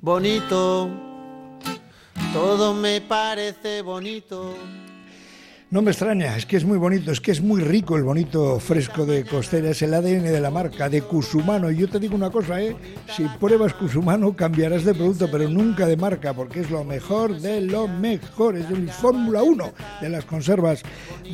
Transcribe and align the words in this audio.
bonito. 0.00 0.90
Todo 2.32 2.74
me 2.74 3.00
parece 3.00 3.82
bonito. 3.82 4.54
No 5.70 5.82
me 5.82 5.90
extraña, 5.90 6.34
es 6.34 6.46
que 6.46 6.56
es 6.56 6.64
muy 6.64 6.78
bonito, 6.78 7.12
es 7.12 7.20
que 7.20 7.30
es 7.30 7.42
muy 7.42 7.60
rico 7.60 7.94
el 7.96 8.02
bonito 8.02 8.58
fresco 8.58 9.04
de 9.04 9.26
costera, 9.26 9.68
es 9.68 9.82
el 9.82 9.92
ADN 9.92 10.22
de 10.22 10.40
la 10.40 10.50
marca, 10.50 10.88
de 10.88 11.02
Cusumano. 11.02 11.70
Y 11.70 11.76
yo 11.76 11.90
te 11.90 11.98
digo 11.98 12.14
una 12.14 12.30
cosa, 12.30 12.58
¿eh? 12.62 12.74
si 13.14 13.24
pruebas 13.38 13.74
Cusumano 13.74 14.34
cambiarás 14.34 14.84
de 14.84 14.94
producto, 14.94 15.30
pero 15.30 15.46
nunca 15.46 15.86
de 15.86 15.98
marca, 15.98 16.32
porque 16.32 16.60
es 16.60 16.70
lo 16.70 16.84
mejor 16.84 17.38
de 17.38 17.60
lo 17.60 17.86
mejor, 17.86 18.56
es 18.56 18.70
el 18.70 18.88
Fórmula 18.88 19.42
1 19.42 19.72
de 20.00 20.08
las 20.08 20.24
conservas 20.24 20.80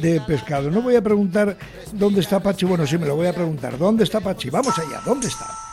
de 0.02 0.20
pescado. 0.22 0.68
No 0.68 0.82
voy 0.82 0.96
a 0.96 1.02
preguntar 1.02 1.56
dónde 1.92 2.20
está 2.20 2.40
Pachi, 2.40 2.66
bueno, 2.66 2.88
sí 2.88 2.98
me 2.98 3.06
lo 3.06 3.14
voy 3.14 3.28
a 3.28 3.32
preguntar, 3.32 3.78
¿dónde 3.78 4.02
está 4.02 4.18
Pachi? 4.18 4.50
Vamos 4.50 4.76
allá, 4.76 5.00
¿dónde 5.06 5.28
está? 5.28 5.63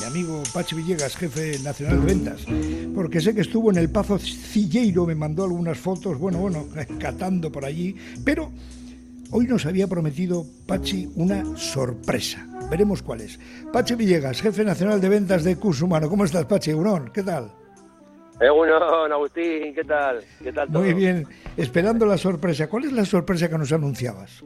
Mi 0.00 0.06
amigo 0.06 0.42
Pachi 0.52 0.74
Villegas, 0.74 1.16
jefe 1.16 1.58
nacional 1.60 2.00
de 2.00 2.06
ventas, 2.06 2.46
porque 2.94 3.20
sé 3.20 3.34
que 3.34 3.42
estuvo 3.42 3.70
en 3.70 3.78
el 3.78 3.90
Pazo 3.90 4.18
Cilleiro, 4.18 5.06
me 5.06 5.14
mandó 5.14 5.44
algunas 5.44 5.78
fotos, 5.78 6.18
bueno, 6.18 6.38
bueno, 6.38 6.66
catando 7.00 7.50
por 7.50 7.64
allí, 7.64 7.94
pero 8.24 8.50
hoy 9.30 9.46
nos 9.46 9.66
había 9.66 9.86
prometido 9.86 10.44
Pachi 10.66 11.10
una 11.16 11.44
sorpresa. 11.56 12.46
Veremos 12.70 13.02
cuál 13.02 13.20
es. 13.20 13.38
Pachi 13.72 13.94
Villegas, 13.94 14.40
jefe 14.40 14.64
nacional 14.64 15.00
de 15.00 15.08
ventas 15.08 15.44
de 15.44 15.56
Cusumano. 15.56 16.08
¿Cómo 16.08 16.24
estás, 16.24 16.46
Pachi? 16.46 16.70
Eurón, 16.70 17.10
¿qué 17.12 17.22
tal? 17.22 17.50
Egunon, 18.40 19.12
Agustín, 19.12 19.74
¿qué 19.74 19.84
tal? 19.84 20.24
¿Qué 20.42 20.52
tal 20.52 20.68
Muy 20.70 20.92
bien, 20.92 21.26
esperando 21.56 22.04
la 22.04 22.18
sorpresa. 22.18 22.68
¿Cuál 22.68 22.84
es 22.84 22.92
la 22.92 23.04
sorpresa 23.04 23.48
que 23.48 23.58
nos 23.58 23.72
anunciabas? 23.72 24.42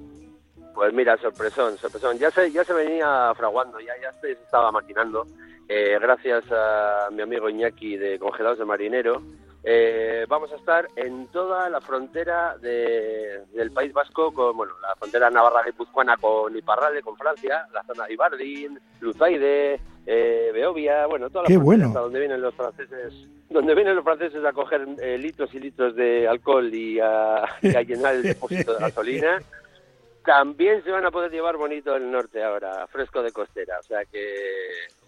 Pues 0.78 0.92
mira, 0.92 1.16
sorpresón, 1.16 1.76
sorpresón. 1.76 2.18
Ya 2.18 2.30
se, 2.30 2.52
ya 2.52 2.62
se 2.62 2.72
venía 2.72 3.32
fraguando, 3.36 3.80
ya, 3.80 3.92
ya 4.00 4.12
se 4.20 4.30
estaba 4.30 4.70
maquinando. 4.70 5.26
Eh, 5.68 5.98
gracias 6.00 6.44
a 6.50 7.08
mi 7.12 7.20
amigo 7.22 7.48
Iñaki 7.50 7.96
de 7.96 8.18
Congelados 8.18 8.58
de 8.58 8.64
Marinero. 8.64 9.22
Eh, 9.64 10.24
vamos 10.28 10.50
a 10.52 10.56
estar 10.56 10.88
en 10.96 11.26
toda 11.26 11.68
la 11.68 11.80
frontera 11.80 12.56
del 12.56 13.70
País 13.72 13.92
Vasco, 13.92 14.32
con 14.32 14.56
bueno, 14.56 14.72
la 14.80 14.94
frontera 14.96 15.28
navarra-guipuzcoana 15.28 16.16
con 16.16 16.56
Iparralde, 16.56 17.02
con 17.02 17.16
Francia, 17.16 17.66
la 17.74 17.82
zona 17.82 18.06
de 18.06 18.14
Ibardín, 18.14 18.80
Luzaide, 19.00 19.78
eh, 20.06 20.50
Beovia, 20.54 21.06
bueno, 21.06 21.28
toda 21.28 21.42
la 21.42 21.48
Qué 21.48 21.58
bueno. 21.58 21.90
donde 21.90 22.18
vienen 22.18 22.40
los 22.40 22.54
franceses, 22.54 23.12
donde 23.50 23.74
vienen 23.74 23.94
los 23.94 24.04
franceses 24.04 24.42
a 24.42 24.52
coger 24.52 24.86
eh, 25.02 25.18
litros 25.18 25.52
y 25.52 25.60
litros 25.60 25.94
de 25.96 26.26
alcohol 26.26 26.72
y 26.72 26.98
a, 26.98 27.44
y 27.60 27.76
a 27.76 27.82
llenar 27.82 28.14
el 28.14 28.22
depósito 28.32 28.72
de 28.72 28.80
gasolina. 28.80 29.38
También 30.28 30.84
se 30.84 30.90
van 30.90 31.06
a 31.06 31.10
poder 31.10 31.30
llevar 31.30 31.56
bonito 31.56 31.96
el 31.96 32.10
norte 32.10 32.44
ahora, 32.44 32.86
fresco 32.88 33.22
de 33.22 33.32
costera. 33.32 33.78
O 33.80 33.82
sea 33.82 34.04
que 34.04 34.34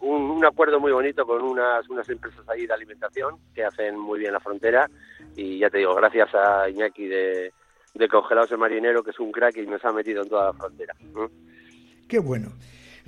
un, 0.00 0.42
acuerdo 0.42 0.80
muy 0.80 0.92
bonito 0.92 1.26
con 1.26 1.42
unas, 1.42 1.86
unas 1.90 2.08
empresas 2.08 2.48
ahí 2.48 2.64
de 2.64 2.72
alimentación 2.72 3.36
que 3.54 3.62
hacen 3.62 3.98
muy 3.98 4.18
bien 4.18 4.32
la 4.32 4.40
frontera. 4.40 4.88
Y 5.36 5.58
ya 5.58 5.68
te 5.68 5.76
digo, 5.76 5.94
gracias 5.94 6.34
a 6.34 6.70
Iñaki 6.70 7.06
de, 7.06 7.52
de 7.92 8.08
Congelados 8.08 8.50
el 8.52 8.56
Marinero, 8.56 9.02
que 9.02 9.10
es 9.10 9.20
un 9.20 9.30
crack 9.30 9.58
y 9.58 9.66
nos 9.66 9.84
ha 9.84 9.92
metido 9.92 10.22
en 10.22 10.28
toda 10.30 10.46
la 10.46 10.52
frontera. 10.54 10.94
Qué 12.08 12.18
bueno. 12.18 12.48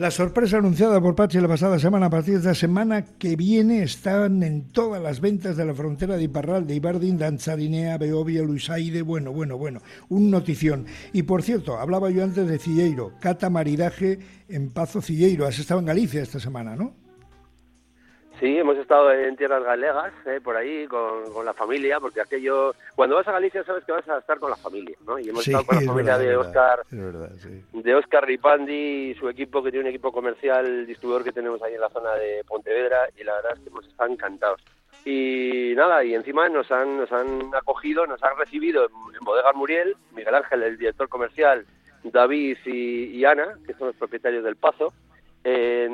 La 0.03 0.11
sorpresa 0.11 0.56
anunciada 0.58 1.00
por 1.00 1.14
Pachi 1.14 1.39
la 1.39 1.47
pasada 1.47 1.78
semana, 1.78 2.06
a 2.06 2.11
partir 2.11 2.41
de 2.41 2.48
la 2.48 2.56
semana 2.56 3.05
que 3.05 3.36
viene, 3.36 3.84
están 3.84 4.42
en 4.42 4.64
todas 4.72 5.00
las 5.00 5.20
ventas 5.20 5.56
de 5.56 5.64
la 5.64 5.75
frontera 5.75 6.17
de 6.17 6.25
Iparral, 6.25 6.67
de 6.67 6.75
Ibardín, 6.75 7.19
Danzarinea, 7.19 7.98
Beovia, 7.98 8.42
Luisaide, 8.42 9.03
bueno, 9.03 9.31
bueno, 9.33 9.56
bueno, 9.56 9.81
un 10.09 10.28
notición. 10.28 10.86
Y 11.12 11.22
por 11.22 11.44
cierto, 11.44 11.78
hablaba 11.78 12.11
yo 12.11 12.25
antes 12.25 12.48
de 12.48 12.59
Cilleiro, 12.59 13.12
cata 13.20 13.48
maridaje 13.48 14.19
en 14.48 14.70
Pazo 14.70 15.00
Cilleiro, 15.00 15.47
has 15.47 15.61
estado 15.61 15.78
en 15.78 15.86
Galicia 15.86 16.20
esta 16.20 16.41
semana, 16.41 16.75
¿no? 16.75 17.02
Sí, 18.42 18.58
hemos 18.58 18.76
estado 18.76 19.12
en 19.12 19.36
tierras 19.36 19.62
galegas, 19.62 20.12
eh, 20.26 20.41
por 20.42 20.56
ahí, 20.56 20.88
con, 20.88 21.22
la 21.44 21.54
familia, 21.54 22.00
porque 22.00 22.20
aquello... 22.20 22.75
Cuando 22.97 23.14
vas 23.14 23.28
a 23.28 23.32
Galicia 23.32 23.62
sabes 23.62 23.84
que 23.84 23.92
vas 23.92 24.08
a 24.08 24.19
estar 24.19 24.41
con 24.41 24.50
la 24.50 24.56
familia, 24.56 24.97
¿no? 25.06 25.16
Y 25.16 25.28
hemos 25.28 25.47
estado 25.47 25.64
con 25.64 25.76
la 25.76 25.82
familia 25.82 26.19
de 26.19 26.36
Oscar, 26.36 26.80
de 26.91 27.94
Oscar 27.94 28.26
Ripandi 28.26 29.10
y 29.12 29.14
su 29.14 29.28
equipo, 29.28 29.62
que 29.62 29.70
tiene 29.70 29.84
un 29.84 29.91
equipo 29.91 30.10
comercial, 30.10 30.84
distribuidor 30.88 31.22
que 31.22 31.30
tenemos 31.30 31.62
ahí 31.62 31.75
en 31.75 31.82
la 31.82 31.91
zona 31.91 32.14
de 32.14 32.42
Pontevedra, 32.42 33.08
y 33.16 33.22
la 33.22 33.36
verdad 33.36 33.53
es 33.54 33.60
que 33.60 33.69
hemos 33.69 33.86
estado 33.86 34.10
encantados. 34.10 34.60
Y 35.04 35.74
nada, 35.76 36.03
y 36.03 36.12
encima 36.12 36.48
nos 36.48 36.69
han, 36.72 36.98
nos 36.98 37.12
han 37.12 37.54
acogido, 37.54 38.09
nos 38.09 38.24
han 38.24 38.36
recibido 38.36 38.86
en, 38.86 39.14
en 39.14 39.24
Bodegas 39.24 39.54
Muriel, 39.54 39.97
Miguel 40.16 40.34
Ángel, 40.34 40.64
el 40.64 40.78
director 40.78 41.09
comercial, 41.09 41.64
David 42.03 42.59
y, 42.64 43.04
y 43.04 43.24
Ana, 43.24 43.56
que 43.64 43.74
son 43.74 43.86
los 43.86 43.97
propietarios 43.97 44.42
del 44.42 44.56
Pazo, 44.56 44.92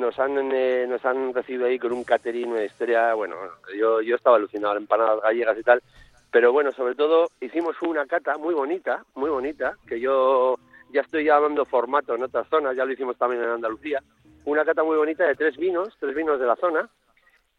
nos 0.09 0.17
han 0.19 0.51
eh, 0.51 0.87
nos 0.87 1.05
han 1.05 1.35
recibido 1.35 1.67
ahí 1.67 1.77
con 1.77 1.91
un 1.93 2.03
catering, 2.03 2.49
una 2.51 2.63
historia, 2.63 3.13
bueno, 3.13 3.35
yo, 3.77 4.01
yo 4.01 4.15
estaba 4.15 4.37
alucinado, 4.37 4.75
empanadas 4.75 5.21
gallegas 5.21 5.55
y 5.59 5.61
tal, 5.61 5.83
pero 6.31 6.51
bueno, 6.51 6.71
sobre 6.71 6.95
todo 6.95 7.27
hicimos 7.39 7.79
una 7.83 8.07
cata 8.07 8.39
muy 8.39 8.55
bonita, 8.55 9.05
muy 9.13 9.29
bonita, 9.29 9.75
que 9.87 9.99
yo 9.99 10.55
ya 10.91 11.01
estoy 11.01 11.25
llamando 11.25 11.63
formato 11.63 12.15
en 12.15 12.23
otras 12.23 12.47
zonas, 12.49 12.75
ya 12.75 12.85
lo 12.85 12.91
hicimos 12.91 13.17
también 13.17 13.43
en 13.43 13.49
Andalucía, 13.49 14.01
una 14.45 14.65
cata 14.65 14.83
muy 14.83 14.97
bonita 14.97 15.27
de 15.27 15.35
tres 15.35 15.57
vinos, 15.57 15.95
tres 15.99 16.15
vinos 16.15 16.39
de 16.39 16.47
la 16.47 16.55
zona, 16.55 16.89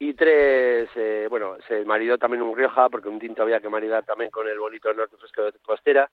y 0.01 0.15
tres, 0.15 0.89
eh, 0.97 1.29
bueno, 1.31 1.57
se 1.69 1.85
maridó 1.85 2.19
también 2.19 2.43
un 2.43 2.57
Rioja, 2.57 2.89
porque 2.89 3.09
un 3.09 3.21
tinto 3.21 3.43
había 3.43 3.61
que 3.61 3.69
maridar 3.69 4.05
también 4.05 4.31
con 4.31 4.49
el 4.49 4.59
bonito 4.59 4.93
norte 4.93 5.17
fresco 5.19 5.43
de 5.43 5.53
costera, 5.65 6.11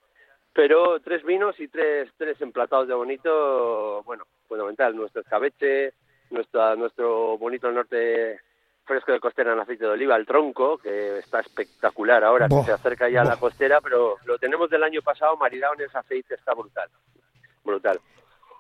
pero 0.53 0.99
tres 0.99 1.23
vinos 1.23 1.59
y 1.59 1.67
tres, 1.67 2.11
tres 2.15 2.39
emplatados 2.41 2.87
de 2.87 2.93
bonito, 2.93 4.03
bueno, 4.03 4.25
fundamental. 4.47 4.95
Nuestro 4.95 5.21
escabeche, 5.21 5.93
nuestro, 6.29 6.75
nuestro 6.75 7.37
bonito 7.37 7.71
norte 7.71 8.39
fresco 8.85 9.11
de 9.11 9.19
costera 9.19 9.53
en 9.53 9.59
aceite 9.59 9.83
de 9.83 9.91
oliva, 9.91 10.15
el 10.15 10.25
tronco, 10.25 10.77
que 10.77 11.19
está 11.19 11.41
espectacular 11.41 12.23
ahora, 12.23 12.47
que 12.47 12.63
se 12.63 12.71
acerca 12.71 13.09
ya 13.09 13.21
a 13.21 13.25
la 13.25 13.35
costera, 13.35 13.81
pero 13.81 14.15
lo 14.25 14.39
tenemos 14.39 14.69
del 14.69 14.83
año 14.83 15.01
pasado 15.01 15.35
maridado 15.35 15.73
en 15.73 15.81
ese 15.81 15.97
aceite, 15.97 16.35
está 16.35 16.53
brutal, 16.53 16.89
brutal. 17.63 17.99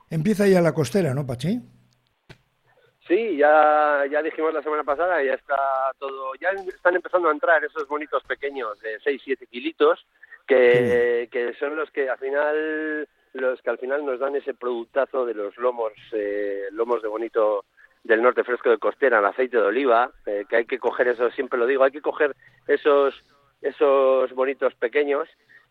Empieza 0.09 0.47
ya 0.47 0.61
la 0.61 0.73
costera, 0.73 1.13
¿no, 1.13 1.25
Pachi? 1.25 1.59
Sí, 3.07 3.37
ya, 3.37 4.03
ya 4.11 4.21
dijimos 4.21 4.53
la 4.53 4.61
semana 4.61 4.83
pasada, 4.83 5.23
ya 5.23 5.33
está 5.33 5.55
todo, 5.97 6.33
ya 6.41 6.49
están 6.49 6.95
empezando 6.95 7.29
a 7.29 7.31
entrar 7.31 7.63
esos 7.63 7.87
bonitos 7.87 8.21
pequeños 8.23 8.77
de 8.81 8.99
6-7 8.99 9.47
kilitos, 9.47 10.05
que, 10.45 11.29
que 11.31 11.53
son 11.53 11.77
los 11.77 11.89
que 11.91 12.09
al 12.09 12.17
final 12.17 13.07
los 13.41 13.61
que 13.61 13.69
al 13.69 13.77
final 13.77 14.05
nos 14.05 14.19
dan 14.19 14.35
ese 14.35 14.53
productazo 14.53 15.25
de 15.25 15.33
los 15.33 15.57
lomos 15.57 15.93
eh, 16.11 16.67
lomos 16.71 17.01
de 17.01 17.07
bonito 17.07 17.65
del 18.03 18.21
norte 18.21 18.43
fresco 18.43 18.69
de 18.69 18.77
costera 18.77 19.19
en 19.19 19.25
aceite 19.25 19.57
de 19.57 19.63
oliva 19.63 20.11
eh, 20.25 20.45
que 20.49 20.57
hay 20.57 20.65
que 20.65 20.79
coger 20.79 21.09
eso 21.09 21.29
siempre 21.31 21.59
lo 21.59 21.65
digo 21.65 21.83
hay 21.83 21.91
que 21.91 22.01
coger 22.01 22.35
esos 22.67 23.13
esos 23.61 24.31
bonitos 24.33 24.73
pequeños 24.75 25.27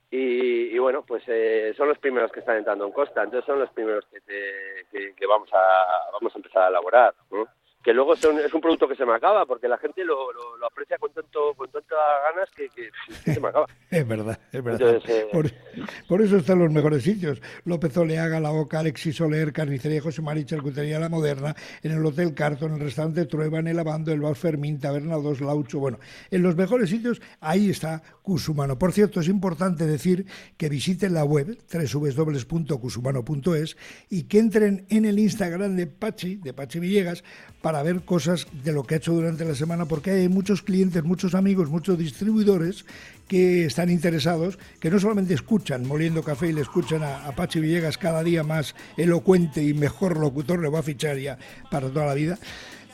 y, 0.08 0.78
bueno 0.78 1.04
pues 1.04 1.24
eh, 1.26 1.74
son 1.76 1.88
los 1.88 1.98
primeros 1.98 2.30
que 2.30 2.40
están 2.40 2.56
entrando 2.56 2.86
en 2.86 2.92
costa 2.92 3.22
entonces 3.22 3.44
son 3.46 3.58
los 3.58 3.70
primeros 3.70 4.04
que, 4.06 4.20
te, 4.20 5.14
que, 5.14 5.26
vamos 5.26 5.50
a 5.52 6.12
vamos 6.12 6.34
a 6.34 6.38
empezar 6.38 6.62
a 6.62 6.68
elaborar. 6.68 7.14
Que 7.86 7.92
luego 7.92 8.14
es 8.14 8.52
un 8.52 8.60
producto 8.60 8.88
que 8.88 8.96
se 8.96 9.06
me 9.06 9.14
acaba, 9.14 9.46
porque 9.46 9.68
la 9.68 9.78
gente 9.78 10.04
lo, 10.04 10.32
lo, 10.32 10.66
aprecia 10.66 10.98
con 10.98 11.12
tanto 11.12 11.54
con 11.54 11.70
tantas 11.70 11.96
ganas 12.34 12.50
que, 12.50 12.68
se 13.32 13.40
me 13.40 13.46
acaba. 13.46 13.66
es 13.92 14.08
verdad, 14.08 14.40
es 14.50 14.64
verdad. 14.64 15.00
Eh, 15.06 15.28
por, 16.08 16.20
eso 16.20 16.38
están 16.38 16.58
los 16.58 16.72
mejores 16.72 17.04
sitios. 17.04 17.40
López 17.64 17.96
Oleaga, 17.96 18.40
La 18.40 18.50
Boca, 18.50 18.80
Alexis 18.80 19.14
Soler, 19.14 19.52
Carnicería 19.52 20.02
José 20.02 20.20
María, 20.20 20.44
Charcutería 20.44 20.98
La 20.98 21.08
Moderna, 21.08 21.54
en 21.80 21.92
el 21.92 22.04
Hotel 22.04 22.34
Carton, 22.34 22.70
en 22.70 22.78
el 22.78 22.84
restaurante 22.86 23.24
Trueba, 23.26 23.60
en 23.60 23.68
el 23.68 23.78
Abando, 23.78 24.12
el 24.12 24.20
Bar 24.20 24.34
Fermín, 24.34 24.80
Taberna 24.80 25.14
2, 25.14 25.42
Laucho. 25.42 25.78
Bueno, 25.78 26.00
en 26.32 26.42
los 26.42 26.56
mejores 26.56 26.90
sitios, 26.90 27.22
ahí 27.38 27.70
está 27.70 28.02
Cusumano. 28.22 28.80
Por 28.80 28.90
cierto, 28.90 29.20
es 29.20 29.28
importante 29.28 29.86
decir 29.86 30.26
que 30.56 30.68
visiten 30.68 31.14
la 31.14 31.24
web 31.24 31.56
www.cusumano.es 31.72 33.76
y 34.10 34.24
que 34.24 34.40
entren 34.40 34.86
en 34.90 35.04
el 35.04 35.20
Instagram 35.20 35.76
de 35.76 35.86
Pachi, 35.86 36.34
de 36.34 36.52
Pachi 36.52 36.80
Villegas, 36.80 37.22
para 37.62 37.75
a 37.78 37.82
ver 37.82 38.02
cosas 38.02 38.46
de 38.64 38.72
lo 38.72 38.84
que 38.84 38.94
ha 38.94 38.98
hecho 38.98 39.12
durante 39.12 39.44
la 39.44 39.54
semana, 39.54 39.86
porque 39.86 40.10
hay 40.10 40.28
muchos 40.28 40.62
clientes, 40.62 41.02
muchos 41.04 41.34
amigos, 41.34 41.70
muchos 41.70 41.98
distribuidores 41.98 42.84
que 43.28 43.64
están 43.64 43.90
interesados, 43.90 44.58
que 44.80 44.90
no 44.90 44.98
solamente 44.98 45.34
escuchan 45.34 45.86
Moliendo 45.86 46.22
Café 46.22 46.48
y 46.48 46.52
le 46.52 46.60
escuchan 46.60 47.02
a, 47.02 47.32
Pachi 47.32 47.60
Villegas 47.60 47.98
cada 47.98 48.22
día 48.22 48.42
más 48.42 48.74
elocuente 48.96 49.62
y 49.62 49.74
mejor 49.74 50.18
locutor, 50.18 50.60
le 50.60 50.68
va 50.68 50.80
a 50.80 50.82
fichar 50.82 51.16
ya 51.18 51.38
para 51.70 51.88
toda 51.88 52.06
la 52.06 52.14
vida, 52.14 52.38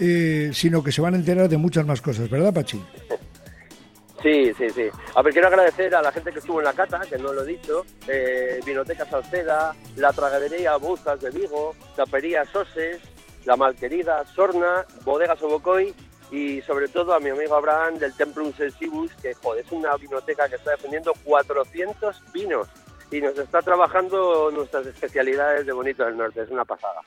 eh, 0.00 0.50
sino 0.52 0.82
que 0.82 0.92
se 0.92 1.00
van 1.00 1.14
a 1.14 1.16
enterar 1.18 1.48
de 1.48 1.58
muchas 1.58 1.86
más 1.86 2.00
cosas, 2.00 2.28
¿verdad, 2.30 2.52
Pachi? 2.52 2.80
Sí, 4.22 4.52
sí, 4.56 4.70
sí. 4.70 4.84
A 5.16 5.22
ver, 5.22 5.32
quiero 5.32 5.48
agradecer 5.48 5.92
a 5.94 6.00
la 6.00 6.12
gente 6.12 6.30
que 6.30 6.38
estuvo 6.38 6.60
en 6.60 6.66
la 6.66 6.72
cata, 6.72 7.00
que 7.00 7.18
no 7.18 7.32
lo 7.32 7.42
he 7.42 7.46
dicho, 7.46 7.84
eh, 8.06 8.60
Vinoteca 8.64 9.04
Salceda, 9.04 9.74
la 9.96 10.12
Tragadería 10.12 10.76
Buzas 10.76 11.20
de 11.20 11.30
Vigo, 11.30 11.74
Tapería 11.96 12.44
Soses, 12.44 13.00
la 13.44 13.56
Malquerida, 13.56 14.24
Sorna, 14.34 14.84
Bodegas 15.04 15.38
Sobocoy 15.38 15.94
y 16.30 16.62
sobre 16.62 16.88
todo 16.88 17.14
a 17.14 17.20
mi 17.20 17.30
amigo 17.30 17.54
Abraham 17.54 17.98
del 17.98 18.14
Templum 18.14 18.52
Sensibus, 18.54 19.12
que 19.20 19.34
joder, 19.34 19.64
es 19.64 19.72
una 19.72 19.94
vinoteca 19.96 20.48
que 20.48 20.56
está 20.56 20.72
defendiendo 20.72 21.12
400 21.24 22.32
vinos 22.32 22.68
y 23.10 23.20
nos 23.20 23.36
está 23.38 23.60
trabajando 23.60 24.50
nuestras 24.50 24.86
especialidades 24.86 25.66
de 25.66 25.72
Bonito 25.72 26.04
del 26.04 26.16
Norte, 26.16 26.42
es 26.42 26.50
una 26.50 26.64
pasada. 26.64 27.00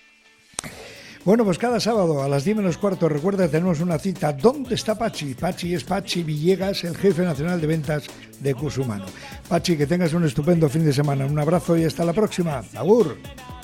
Bueno, 1.25 1.43
pues 1.43 1.57
cada 1.57 1.79
sábado 1.79 2.21
a 2.21 2.29
las 2.29 2.45
10 2.45 2.57
menos 2.57 2.77
cuarto, 2.77 3.09
recuerda, 3.09 3.47
tenemos 3.47 3.79
una 3.79 3.97
cita. 3.97 4.31
¿Dónde 4.31 4.75
está 4.75 4.95
Pachi? 4.95 5.33
Pachi 5.33 5.73
es 5.73 5.83
Pachi 5.83 6.21
Villegas, 6.21 6.83
el 6.83 6.95
jefe 6.95 7.23
nacional 7.23 7.59
de 7.59 7.65
ventas 7.65 8.05
de 8.39 8.53
Cusumano. 8.53 9.05
Pachi, 9.49 9.75
que 9.75 9.87
tengas 9.87 10.13
un 10.13 10.23
estupendo 10.23 10.69
fin 10.69 10.85
de 10.85 10.93
semana. 10.93 11.25
Un 11.25 11.39
abrazo 11.39 11.75
y 11.75 11.83
hasta 11.83 12.05
la 12.05 12.13
próxima. 12.13 12.61
Agur. 12.75 13.17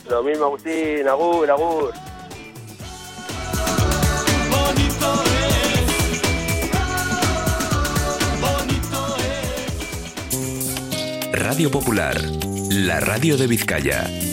Lo 0.09 0.23
mismo, 0.23 0.45
Agustín. 0.45 1.07
Agur, 1.07 1.51
agur. 1.51 1.93
Radio 11.61 11.79
Popular, 11.79 12.19
la 12.71 12.99
radio 12.99 13.37
de 13.37 13.45
Vizcaya. 13.45 14.30